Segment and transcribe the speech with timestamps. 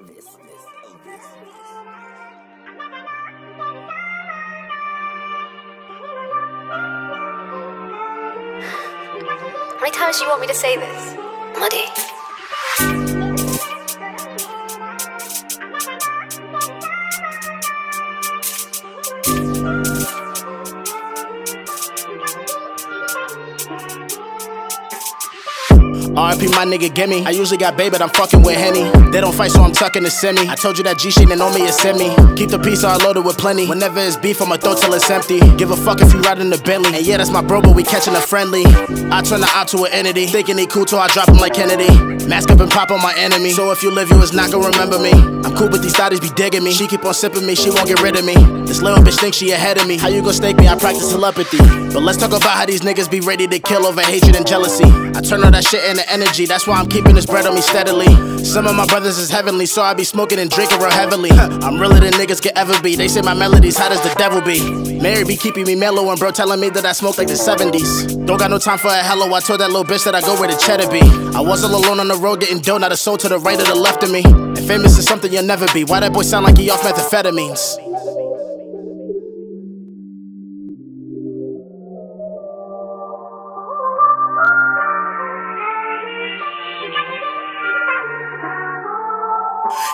[0.00, 0.06] How
[9.80, 11.16] many times do you want me to say this?
[11.58, 11.84] Muddy.
[26.14, 27.24] RP my nigga gimme.
[27.24, 28.84] I usually got baby, but I'm fucking with Henny.
[29.10, 30.48] They don't fight, so I'm tucking the semi.
[30.48, 32.10] I told you that G shit and on me is send me.
[32.36, 33.68] Keep the piece all loaded with plenty.
[33.68, 35.38] Whenever it's beef, I'ma throw till it's empty.
[35.56, 36.96] Give a fuck if you ride in the Bentley.
[36.96, 38.64] And yeah, that's my bro, but we catching a friendly.
[38.66, 40.26] I turn the out to an entity.
[40.26, 41.88] Thinking he cool till I drop him like Kennedy.
[42.26, 43.50] Mask up and pop on my enemy.
[43.50, 45.12] So if you live, you is not gonna remember me.
[45.12, 46.72] I'm cool, but these thotties be digging me.
[46.72, 48.34] She keep on sipping me, she won't get rid of me.
[48.66, 49.96] This little bitch thinks she ahead of me.
[49.96, 50.68] How you gon' stake me?
[50.68, 51.58] I practice telepathy.
[51.92, 54.84] But let's talk about how these niggas be ready to kill over hatred and jealousy.
[55.14, 56.46] I turn all that shit into energy.
[56.46, 58.06] That's why I'm keeping this bread on me steadily.
[58.44, 61.30] Some of my brothers is heavenly, so I be smoking and drinking real heavily.
[61.30, 62.96] I'm realer than niggas could ever be.
[62.96, 64.60] They say my melody's hot as the devil be.
[65.00, 68.26] Mary be keeping me mellow, and bro telling me that I smoke like the 70s.
[68.26, 69.32] Don't got no time for a hello.
[69.34, 71.00] I told that little bitch that I go where the cheddar be.
[71.36, 73.60] I was all alone on the road getting dough, not a soul to the right
[73.60, 74.22] or the left of me.
[74.24, 75.84] And famous is something you'll never be.
[75.84, 77.89] Why that boy sound like he off methamphetamines?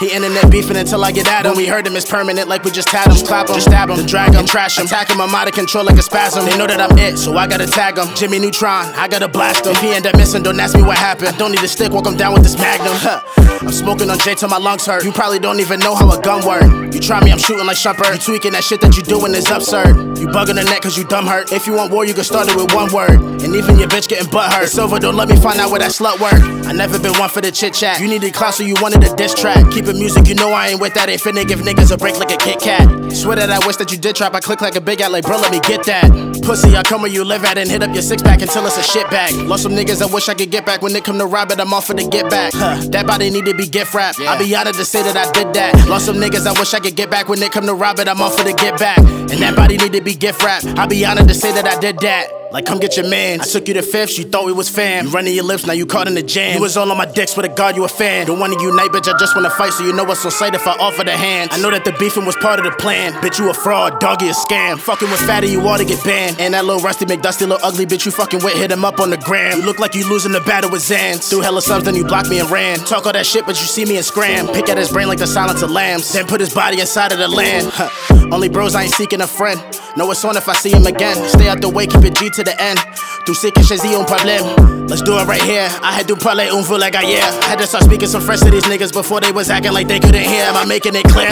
[0.00, 1.50] He internet beefing until I get at him.
[1.50, 3.26] When we heard him, it's permanent, like we just had him.
[3.26, 5.20] Clap him, just stab him, drag him, trash him, attack him.
[5.20, 6.46] I'm out of control like a spasm.
[6.46, 8.08] They know that I'm it, so I gotta tag him.
[8.16, 9.72] Jimmy Neutron, I gotta blast him.
[9.72, 11.28] If he end up missing, don't ask me what happened.
[11.28, 12.94] I don't need a stick, walk him down with this magnum.
[12.96, 13.49] Huh.
[13.70, 15.04] I'm smoking on J till my lungs hurt.
[15.04, 16.92] You probably don't even know how a gun work.
[16.92, 18.14] You try me, I'm shooting like Shumpert.
[18.14, 20.18] You tweaking that shit that you doing is absurd.
[20.18, 21.52] You bugging the net cause you dumb hurt.
[21.52, 23.22] If you want war, you can start it with one word.
[23.40, 24.64] And even your bitch getting butt hurt.
[24.64, 26.42] It's over, don't let me find out where that slut work.
[26.66, 28.00] I never been one for the chit chat.
[28.00, 29.70] You needed class, so you wanted a diss track.
[29.70, 31.08] Keep it music, you know I ain't with that.
[31.08, 33.12] Ain't finna give niggas a break like a Kit Kat.
[33.12, 34.34] Swear that I wish that you did trap.
[34.34, 36.10] I click like a big at like bro, let me get that.
[36.42, 38.78] Pussy, I come where you live at and hit up your six pack until it's
[38.78, 39.34] a shit bag.
[39.46, 40.82] Lost some niggas, I wish I could get back.
[40.82, 42.52] When they come to rob it, I'm off for the get back.
[42.54, 44.20] Huh, that body need to be gift wrapped.
[44.20, 45.88] I be honored to say that I did that.
[45.88, 47.28] Lost some niggas, I wish I could get back.
[47.28, 48.98] When they come to rob it, I'm off for the get back.
[48.98, 50.66] And that body need to be gift wrapped.
[50.78, 52.39] I be honored to say that I did that.
[52.52, 53.40] Like, come get your man.
[53.40, 55.06] I took you to fifth, you thought we was fam.
[55.06, 56.56] You running your lips, now you caught in the jam.
[56.56, 58.26] You was all on my dick, swear to God, you a fan.
[58.26, 60.66] Don't wanna unite, bitch, I just wanna fight, so you know what's on sight if
[60.66, 61.50] I offer the hand.
[61.52, 63.12] I know that the beefing was part of the plan.
[63.14, 64.78] Bitch, you a fraud, doggy a scam.
[64.78, 66.40] Fucking with fatty, you ought to get banned.
[66.40, 69.10] And that little rusty McDusty, little ugly bitch, you fucking with, hit him up on
[69.10, 69.58] the gram.
[69.58, 71.28] You look like you losing the battle with Xans.
[71.30, 72.78] Threw hella subs, then you blocked me and ran.
[72.78, 74.48] Talk all that shit, but you see me and scram.
[74.48, 76.12] Pick at his brain like the silence of lambs.
[76.12, 77.68] Then put his body inside of the land.
[77.72, 78.09] Huh.
[78.32, 79.60] Only bros, I ain't seeking a friend.
[79.96, 81.16] Know it's on if I see him again.
[81.28, 82.78] Stay out the way, keep it G to the end.
[83.26, 84.44] Tu sais que j'ai un problème.
[84.88, 85.68] Let's do it right here.
[85.82, 87.30] I had to parler un peu like I yeah.
[87.42, 89.86] I Had to start speaking some French to these niggas before they was acting like
[89.86, 90.42] they couldn't hear.
[90.44, 91.30] Am I making it clear?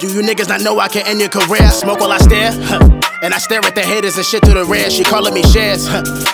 [0.00, 1.70] Do you niggas not know I can end your career?
[1.70, 2.52] Smoke while I stare.
[3.22, 4.90] And I stare at the haters and shit through the rear.
[4.90, 5.86] She calling me shares.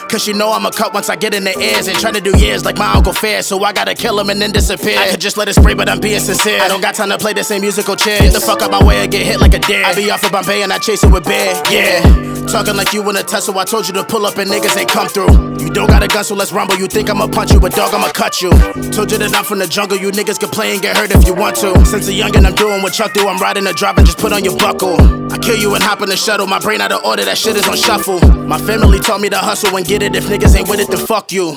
[0.09, 1.87] Cause she know I'm a cut once I get in the ears.
[1.87, 3.43] And trying to do years like my Uncle Fair.
[3.43, 4.99] So I gotta kill him and then disappear.
[4.99, 6.63] I could just let it spray, but I'm being sincere.
[6.63, 8.21] I don't got time to play the same musical chairs.
[8.23, 9.85] Get the fuck out my way and get hit like a dare.
[9.85, 11.63] I be off of Bombay and I chase it with bear.
[11.71, 12.38] Yeah.
[12.51, 13.59] Talking like you in a tussle.
[13.59, 15.59] I told you to pull up and niggas ain't come through.
[15.61, 16.77] You don't got a gun, so let's rumble.
[16.77, 18.51] You think I'ma punch you, but dog, I'ma cut you.
[18.91, 19.99] Told you that I'm from the jungle.
[19.99, 21.85] You niggas can play and get hurt if you want to.
[21.85, 23.29] Since a youngin', I'm doing what Chuck do.
[23.29, 24.97] I'm riding a drop and just put on your buckle.
[25.31, 26.47] I kill you and hop in the shuttle.
[26.47, 27.25] My brain out of order.
[27.25, 28.19] That shit is on shuffle.
[28.47, 30.17] My family taught me to hustle and get it.
[30.17, 31.55] If niggas ain't with it, then fuck you.